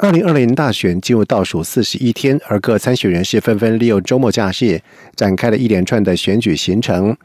[0.00, 4.80] 二零二零大选进入倒数四十一天，而各参选人士纷纷利用周末假日
[5.16, 7.16] 展开了一连串的选举行程。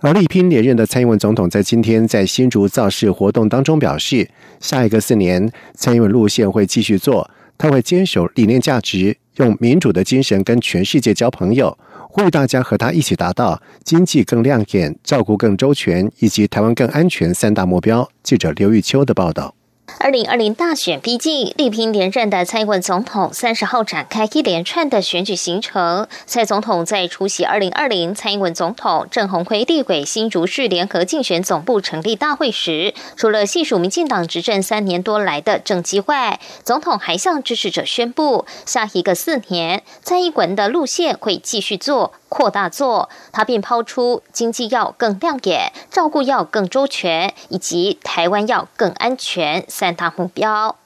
[0.00, 4.28] 而力拼连任的蔡英文总统在今天在新竹造势活动当中表示，
[4.60, 11.76] 下一个四年蔡英文路线会继续做，他会坚守理念价值，用民主的精神跟全世界交朋友，
[12.08, 18.08] 呼吁大家和他一起达到经济更亮眼、照顾更周全以及台湾更安全三大目标。
[18.22, 19.56] 记者刘玉秋的报道。
[19.98, 26.06] 二零二零大选逼近，力拼连任的蔡英文总统三十号展开一连串的选举行程。
[26.26, 42.12] 蔡总统在出席二零二零蔡英文总统郑鸿辉立委新竹市联合竞选总部成立大会时，除了细数民进党执政三年多来的政绩外，总统还向支持者宣布，下一个四年蔡英文的路线会继续做。
[42.30, 50.76] 扩大做，他便抛出经济要更亮眼、照顾要更周全，以及台湾要更安全三大目标。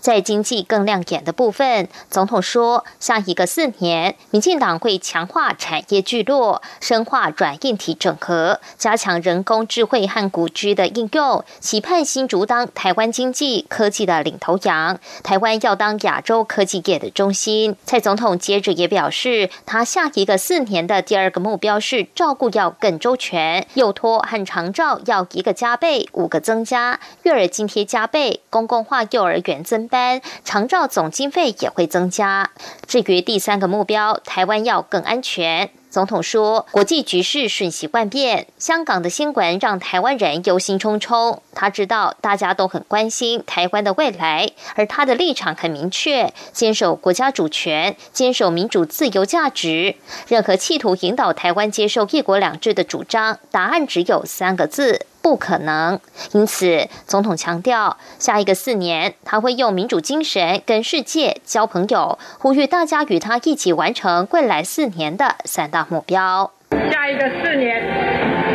[0.00, 17.76] 在经济更亮眼的部分，总统说，下一个四年，民进党会强化产业聚落，深化软硬体整合，加强人工智慧和古居的应用，期盼新竹当台湾经济科技的领头羊，台湾要当亚洲科技业的中心。
[17.84, 29.61] 蔡总统接着也表示，他下一个四年的第二个目标是照顾要更周全，幼托和长照要一个加倍，五个增加，育儿津贴加倍，公共化幼儿园。
[29.62, 32.50] 增班，长照总经费也会增加。
[32.86, 35.70] 至于第三个目标，台湾要更安全。
[35.90, 41.40] 总统说，国际局势瞬息万变，香港的新闻让台湾人忧心忡忡。
[41.54, 49.96] 他知道大家都很关心台湾的未来，而他的立场很明确，坚守国家主权，坚守民主自由价值。
[50.28, 55.04] 任何企图引导台湾接受一国两制的主张，答案只有三个字。
[55.22, 55.98] 不可能。
[56.32, 66.50] 因此，总统强调，下一个四年他会用民主精神跟世界交朋友，呼吁大家与他一起完成未来四年的三大目标。
[66.90, 67.82] 下一个四年，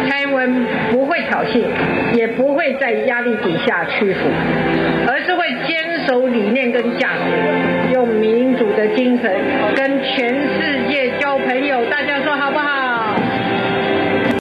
[0.09, 1.63] 蔡英文不会挑衅，
[2.15, 4.19] 也不会在压力底下屈服，
[5.07, 9.31] 而是会坚守理念跟价值，用民主的精神
[9.75, 11.79] 跟全世界交朋友。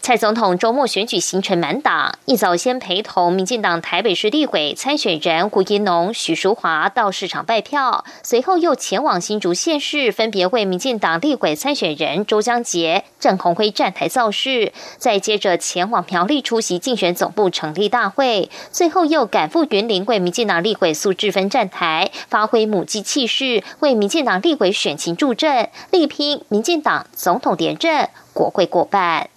[0.07, 29.29] 蔡总统周末选举行程满档，一早先陪同民进党台北市立委参选人胡怡农、许淑华到市场拜票，随后又前往新竹县市，分别为民进党立委参选人周江杰、郑鸿辉站台造势，再接着前往苗栗出席竞选总部成立大会，最后又赶赴云林为民进党立委苏志芬站台，发挥母鸡气势，为民进党立委选情助阵，力拼民进党总统连任，国会过半。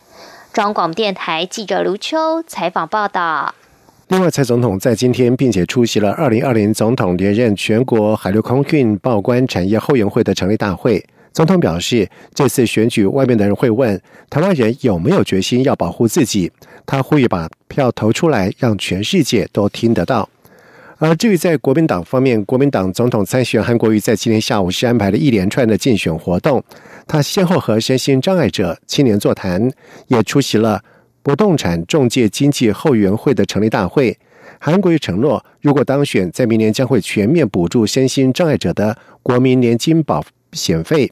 [0.59, 3.55] 中广电台记者卢秋采访报道。
[4.09, 11.01] 另外，蔡总统在今天并且出席了二零二零总统连任全国海陆空运报关产业后援会的成立大会。
[11.31, 16.51] 总统表示，这次选举，外面的人会问台湾人有没有决心要保护自己。
[16.85, 20.27] 他呼吁把票投出来，让全世界都听得到。
[20.99, 26.61] 而至于在国民党方面，国民党总统参选韩国瑜在今天下午是安排了一连串的竞选活动。
[27.07, 29.71] 他先后和身心障碍者青年座谈，
[30.07, 30.83] 也出席了
[31.23, 34.17] 不动产中介经济后援会的成立大会。
[34.59, 40.21] 韩国瑜承诺，如果当选，在明年将会全面补助身心障碍者的国民年金保
[40.53, 41.11] 险费。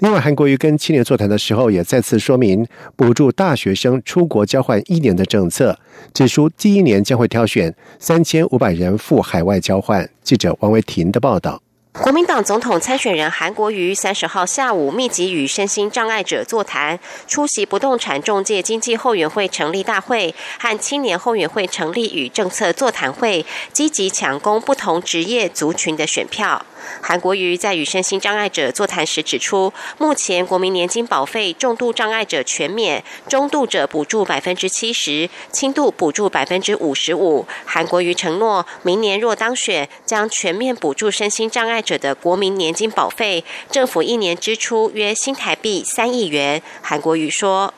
[0.00, 5.76] 另外，韩国瑜跟青年座谈的时候，也再次说明补助大学生出国交换一年的政策，
[6.14, 10.08] 指出第一年将会挑选三千五百人赴海外交换。
[10.22, 11.60] 记者王维婷的报道。
[11.94, 26.64] 国民党总统参选人韩国瑜三十号下午密集与身心障碍者座谈，出席不动产中介经济后援会成立大会和青年后援会成立与政策座谈会，积极抢攻不同职业族群的选票。
[27.00, 37.46] 韩国瑜在与身心障碍者座谈时指出，目前国民年金保费重度障碍者全免，中度者补助百分之七十，轻度补助百分之五十五。
[37.64, 46.62] 韩国瑜承诺，明年若当选，将全面补助身心障碍者的国民年金保费，政府一年支出约新台币三亿元。
[46.82, 47.72] 韩国瑜说：“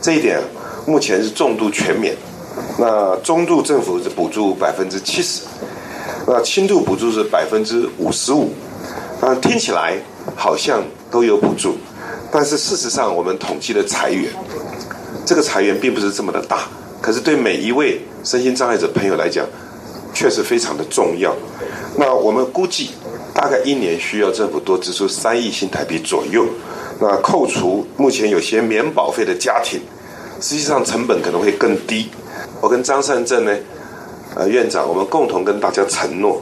[0.00, 0.40] 这一点
[0.86, 2.16] 目前是重度全免，
[2.78, 5.42] 那中度政府是补助百分之七十。”
[6.26, 8.50] 那轻度补助是百分之五十五，
[9.20, 9.96] 啊，听起来
[10.36, 11.76] 好像都有补助，
[12.30, 14.30] 但是事实上我们统计的裁员，
[15.24, 16.68] 这个裁员并不是这么的大，
[17.00, 19.46] 可是对每一位身心障碍者朋友来讲，
[20.14, 21.34] 确实非常的重要。
[21.96, 22.90] 那我们估计
[23.34, 26.46] 大概一年需要政府多支出三亿新台币左右。
[27.00, 29.80] 那扣除目前有些免保费的家庭，
[30.40, 32.10] 实际上成本可能会更低。
[32.60, 33.56] 我跟张善政呢，
[34.36, 36.40] 呃院长，我们共同跟大家承诺，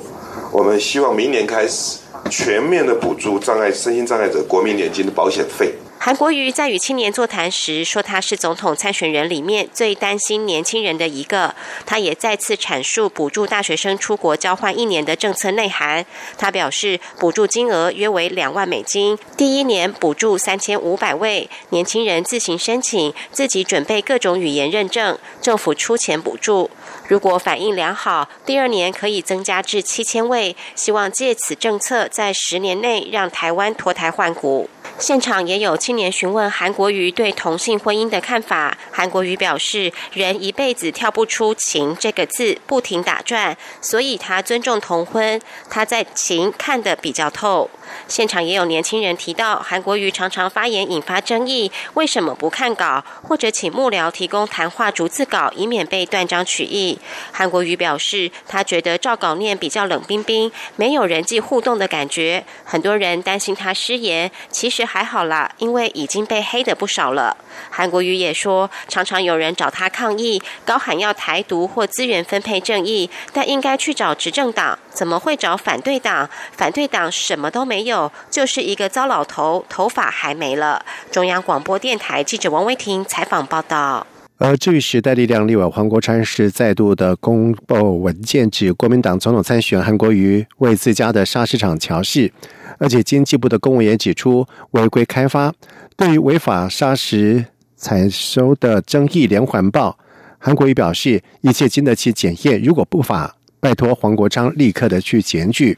[0.52, 1.99] 我们希望明年开始
[2.31, 5.73] 全面的补助障碍身心障碍者国民年金的保险费。
[6.00, 11.56] 韩国瑜在与青年座谈时说，他是总统参选人里面最担心年轻人的一个。
[11.85, 16.06] 他也再次阐述补助大学生出国交换一年的政策内涵。
[16.38, 26.70] 他表示，补助金额约为两万美金，第一年补助三千五百位年轻人自行申请，自己准备各种语言认证，政府出钱补助。
[27.08, 30.55] 如果反应良好，第二年可以增加至七千位。
[30.75, 34.69] 希望借此政策在十年内让台湾脱胎换骨。
[34.99, 38.77] 现场也有青年询问韩国瑜对同性婚姻的看法。
[38.91, 45.41] 韩国瑜表示，人一辈子跳不出“情”这个字，不停打转，所以他尊重同婚。
[45.71, 47.71] 他在情看得比较透。
[48.06, 56.99] 现场也有年轻人提到，韩国瑜常常发言引发争议，为什么不看稿，或者请幕僚提供谈话逐字稿，以免被断章取义？
[57.33, 62.45] 韩国瑜表示，他觉得照稿念比较冷冰冰，没有人际互动的感觉。
[62.65, 67.37] 很多人担心他失言，其实还好啦，因为已经被黑的不少了。
[67.70, 76.31] 韩国瑜也说，常常有人找他抗议，高喊要台独或资源分配正义，但应该去找执政党，怎么会找反对党？
[76.52, 80.85] 反对党什么都没有，就是一个糟老头，头发还没了。
[81.11, 84.06] 中央广播电台记者王威婷采访报道。
[84.40, 92.32] 而至于时代力量立委黄国昌是再度的公布文件，指国民党总统参选韩国瑜为自家的砂石场桥事，
[92.78, 95.52] 而且经济部的公务员指出违规开发，
[95.96, 97.44] 对于违法砂石
[97.76, 99.98] 采收的争议连环爆。
[100.38, 105.76] 韩国瑜表示一切经得起检验，如果不法，拜托黄国昌立刻的去检举。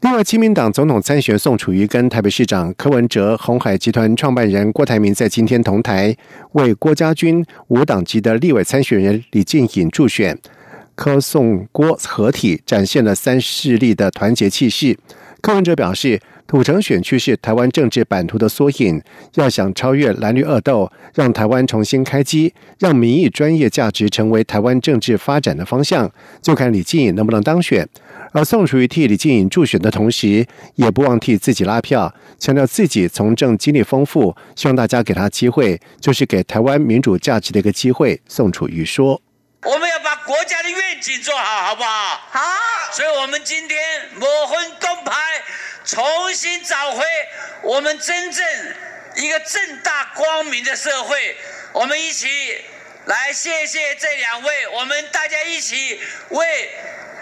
[0.00, 6.14] 另外，亲民党总统参选宋楚瑜跟台北市长柯文哲、红海集团创办人郭台铭在今天同台
[6.52, 10.38] 为郭家军无党籍的立委参选人李进颖助选，
[10.94, 14.98] 柯宋郭合体展现了三势力的团结气势。
[15.44, 19.02] 柯文哲表示，土城选区是台湾政治版图的缩影，
[19.34, 26.10] 要想超越蓝绿恶斗，让台湾重新开机，让民意专业价值成为台湾政治发展的方向，
[26.40, 27.86] 就看李进颖能不能当选。
[28.32, 30.46] 而宋楚瑜替李静颖助选的同时，
[30.76, 38.18] 也不忘替自己拉票，强调自己从政经历丰富，希望大家给他机会，就是给台湾民主价值的一个机会。
[38.26, 39.20] 宋楚瑜说
[39.64, 42.28] ：“我们要把国家的愿景做好，好不好？
[42.30, 42.40] 好。
[42.92, 45.42] 所以，我们今天抹分东牌，
[45.84, 47.04] 重新找回
[47.62, 48.46] 我们真正
[49.16, 51.36] 一个正大光明的社会。
[51.72, 52.64] 我们一起
[53.06, 56.00] 来，谢谢这两位，我们大家一起
[56.30, 56.70] 为。”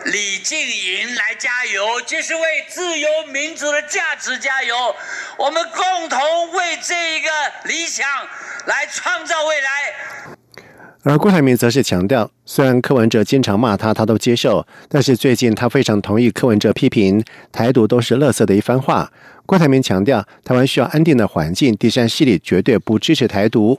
[0.05, 4.97] 李静莹来加油，就是为自由民主的价值加油。
[5.37, 7.31] 我们共同为这一个
[7.67, 8.29] 理想
[8.67, 9.95] 来创造未来。
[11.05, 19.11] 而郭台铭则是强调，虽然柯文哲经常骂他，他都接受，但是最近他非常同意柯文哲批评台独都是垃圾的一番话。
[19.45, 23.77] 郭台铭强调，台湾需要安定的环境，第三势力绝对不支持台独。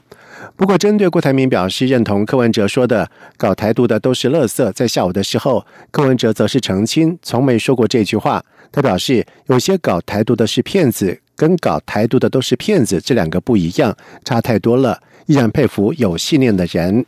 [0.58, 8.44] 不过，针对郭台铭表示认同柯文哲说的“搞台独的都是垃圾”，在下午的时候，柯文哲则是澄清，从没说过这句话。
[8.70, 15.00] 他表示，有些搞台独的是骗子，跟搞台独的都是骗子，这两个不一样，差太多了。
[15.27, 17.06] 依然佩服有信念的人。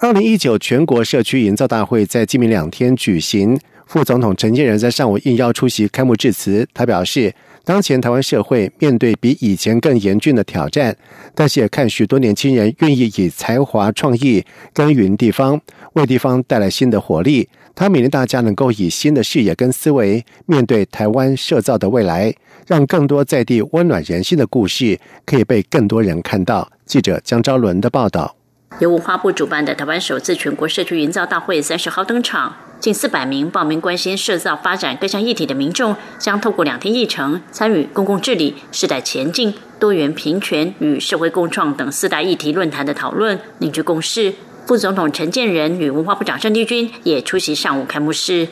[0.00, 6.64] 二零一九全国社区营造大会在今明两天举行，副总统陈建仁在上午应邀出席开幕致辞。
[6.72, 10.96] 他表示，当前台湾社会面对比以前更严峻的挑战，
[11.34, 15.60] 但是也看许多年轻人愿意以才华创意耕耘地方，
[15.94, 17.48] 为地方带来新的活力。
[17.74, 22.32] 他勉励大家能够以新的视野跟思维面对台湾社造的未来，
[22.68, 26.70] 让更多在地温暖人心的故事可以被更多人看到。
[26.86, 28.37] 记者江昭伦的报道。
[28.80, 44.34] 由文化部主办的台湾首次全国社区营造大会三十号登场，近四百名报名关心社造发展各项议题的民众，将透过两天议程，参与公共治理、世代前进、多元平权与社会共创等四大议题论坛的讨论，凝聚共识。
[44.64, 48.46] 副总统陈建仁与文化部长郑丽君也出席上午开幕式。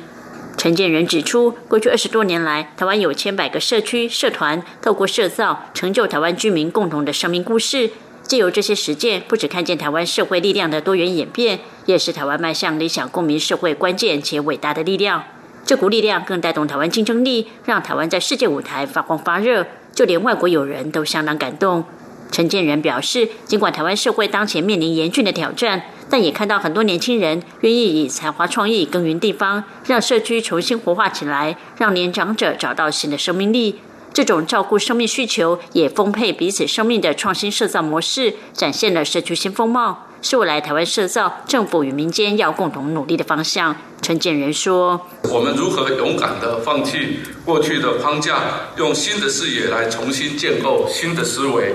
[0.56, 7.90] 陈建仁指出，过去二十多年来，台湾有千百个社区社团，透过社造，成就台湾居民共同的生命故事。
[8.26, 15.22] 借由这些实践，不只看见台湾社会力量的多元演变，也是台湾迈向理想公民社会关键且伟大的力量。
[15.64, 21.84] 这股力量更带动台湾竞争力，让台湾在世界舞台发光发热，就连外国友人都相当感动。
[22.32, 33.76] 陈建仁表示，尽管台湾社会当前面临严峻的挑战，但也看到很多年轻人愿意以才华创意耕耘地方，让社区重新活化起来，让年长者找到新的生命力。
[34.16, 43.76] 这种照顾生命需求也丰沛彼此生命的创新社造模式，展现了社区新风貌，是未来台湾社造政府与民间要共同努力的方向。
[44.00, 48.38] 陈建仁说：“我们如何勇敢的放弃过去的框架，
[48.78, 51.74] 用新的视野来重新建构新的思维，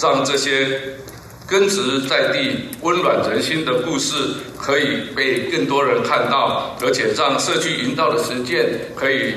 [0.00, 0.80] 让这些
[1.48, 4.14] 根植在地、温暖人心的故事
[4.56, 9.34] 可以被更多人看到，而且让社区营造的实践可以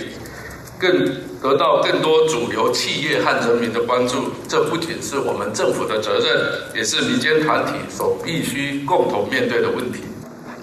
[0.77, 9.99] 更。”得到更多主流企业和人民的关注，这不仅是我们政府的责任，也是民间团体所必须共同面对的问题。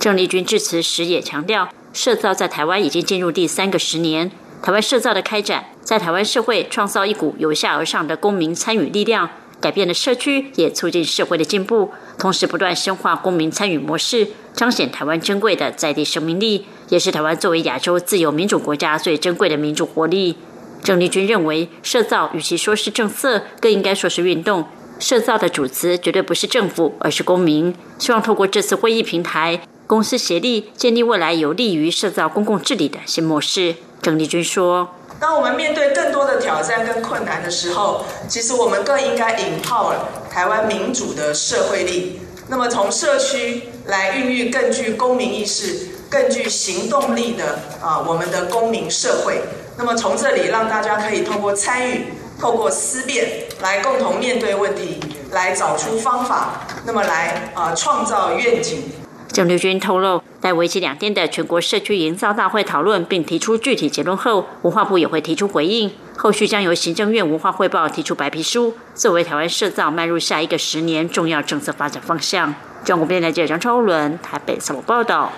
[0.01, 20.37] 郑丽君致辞时也强调，社造在台湾已经进入第三个十年，台湾社造的开展，在台湾社会创造一股由下而上的公民参与力量，改变了社区，也促进社会的进步，同时不断深化公民参与模式，彰显台湾珍贵的在地生命力，也是台湾作为亚洲自由民主国家最珍贵的民主活力。
[20.83, 24.65] 郑丽君认为，社造与其说是政策，更应该说是运动。
[24.99, 27.73] 社造的主词绝对不是政府，而是公民。
[27.99, 33.77] 希望透过这次会议平台，公司协力建立未来有利于社造公共治理的新模式。
[34.01, 34.89] 郑丽君说
[35.21, 39.95] ：“当我们面对更多的挑战跟困难的时候，其实我们更应该引爆
[40.29, 42.19] 台湾民主的社会力。
[42.49, 49.43] 那么，从社区来孕育更具公民意识、更具行动力的啊，我们的公民社会。”
[49.79, 52.05] 那么从这里让大家可以通过参与、
[52.39, 55.01] 透过思辨来共同面对问题，
[55.31, 58.83] 来找出方法，那么来啊创造愿景。
[59.29, 72.55] 郑丽君透露，在为期两天的全国社区营造大会讨论并提出具体结论后，文化部也会提出回应，后续将由行政院文化汇报提出白皮书，作为台湾社造迈入下一个十年重要政策发展方向。
[72.85, 75.33] 中国电台记者张超伦台北采访报道。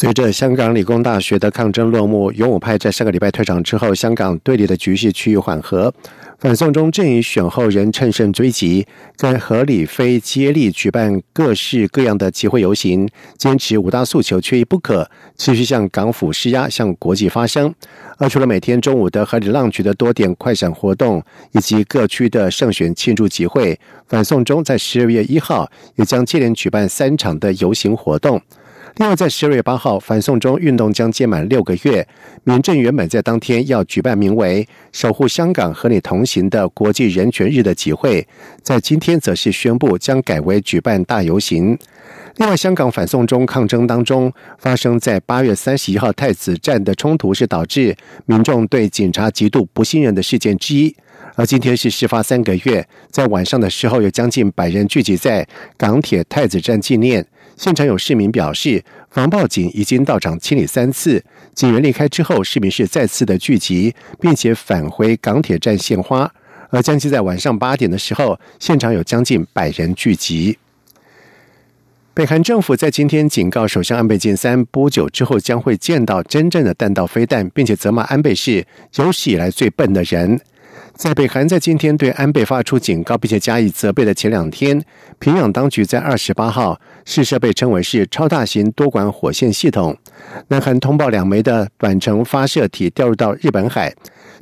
[0.00, 5.92] 随着香港理工大学的抗争落幕，勇武派在上个礼拜退场之后，香港对立的局势趋于缓和。
[6.38, 8.86] 反送中阵营选后人趁胜追击，
[9.16, 17.74] 在合理非接力举办各式各样的集会游行，坚持五大诉求缺一不可，持续向港府施压，向国际发声。
[18.18, 23.76] 而除了每天中午的合理浪局的多点快闪活动，以及各区的胜选庆祝集会，
[24.06, 28.40] 反送中在十二月一号也将接连举办三场的游行活动。
[28.98, 32.04] 另外，在十二月八号，反送中运动将届满六个月。
[32.42, 38.26] 民政原本在当天要举办名为“守护香港和你同行”的国际人权日的集会，
[38.60, 41.78] 在今天则是宣布将改为举办大游行。
[42.38, 50.92] 另外，香港反送中抗争当中发生在八月三十一号太子站的冲突，是导致民众对警察极度不信任的事件之一。
[51.36, 57.24] 而今天是事发三个月，在晚上的时候，有将近百人聚集在港铁太子站纪念。
[57.58, 61.24] 现场有市民表示，防暴警已经到场清理三次，
[61.54, 66.32] 警员离开之后，市民是再次的聚集，并且返回港铁站献花。
[66.70, 70.56] 而将近在晚上八点的时候，现场有将近百人聚集。
[72.14, 80.40] 北韩政府在今天警告首相安倍晋三，不久之后将会见到真正的弹道飞弹，并且责骂安倍是有史以来最笨的人。
[80.94, 84.82] 在北韩在今天对安倍发出警告并且加以责备的前两天，
[85.20, 89.96] 平壤当局在二十八号试射被称为是超大型多管火箭系统。
[90.48, 93.90] 南韩通报两枚的短程发射体掉入到日本海，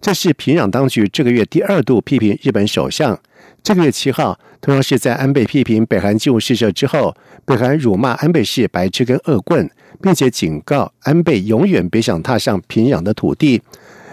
[0.00, 3.16] 这是平壤当局这个月第二度批评日本首相。
[3.62, 9.70] 这个月七号，同样是在安倍批评北韩进入试射之后，北韩辱骂安倍是白痴跟恶棍，
[10.02, 13.62] 并且警告安倍永远别想踏上平壤的土地。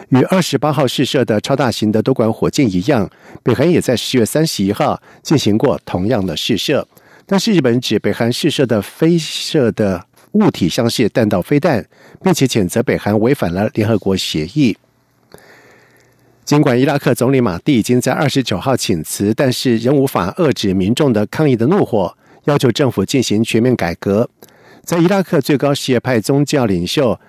[0.10, 3.10] 与二十八号试射的超大型的多管火箭一样，
[3.42, 6.88] 北韩也在十月三十一号进行过同样的试射。
[7.26, 11.86] 但是日本指北韩试射的飞射的物体像是弹道飞弹，
[12.22, 14.78] 并且谴责北韩违反了联合国协议。
[16.44, 24.30] 尽管伊拉克总理马蒂已经在二十九号请辞，但是仍无法遏制民众的抗议的怒火，要求政府进行全面改革。
[24.84, 27.20] 在伊拉克最高什叶派宗教领袖。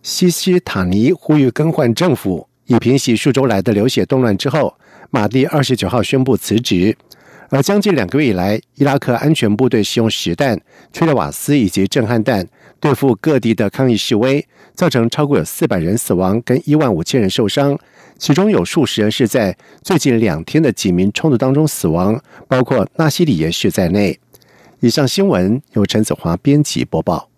[0.00, 4.34] 西西塔尼呼吁更换政府，以平息数周来的流血动乱。
[4.38, 4.78] 之后，
[5.10, 6.96] 马蒂二十九号宣布辞职。
[7.50, 10.60] 而将近两个月以来，伊拉克安全部队使用实弹、
[10.92, 12.46] 催泪瓦斯以及震撼弹
[12.78, 17.78] 对付各地的抗议示威，造成超过有四百人死亡，跟一万五千人受伤，
[18.18, 24.18] 其中有数十人是在最近两天的警民冲突当中死亡，包括纳西里也是在内。
[24.80, 27.28] 以上新闻由陈子华编辑播报。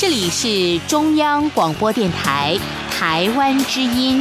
[0.00, 2.58] 这里是中央广播电台
[2.90, 4.20] 台湾之音。